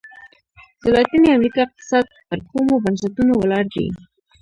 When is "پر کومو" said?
2.29-2.75